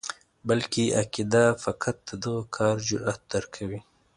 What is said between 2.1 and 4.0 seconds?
دغه کار جرأت درکوي.